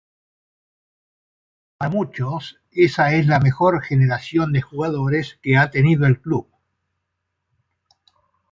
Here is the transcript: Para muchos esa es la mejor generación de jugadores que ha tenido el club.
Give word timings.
Para 1.77 1.91
muchos 1.91 2.59
esa 2.71 3.13
es 3.13 3.27
la 3.27 3.39
mejor 3.39 3.83
generación 3.83 4.51
de 4.51 4.61
jugadores 4.63 5.37
que 5.43 5.57
ha 5.57 5.69
tenido 5.69 6.07
el 6.07 6.19
club. 6.19 6.49